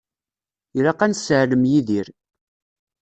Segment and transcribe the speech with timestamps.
[0.77, 2.07] Ilaq ad nesseɛlem Yidir.